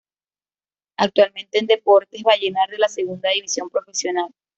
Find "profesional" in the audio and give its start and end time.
3.69-4.33